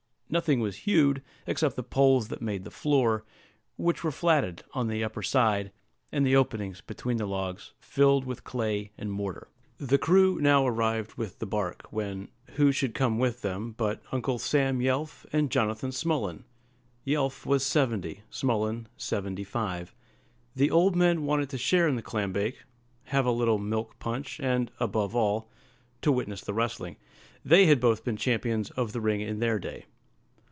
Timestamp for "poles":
1.83-2.29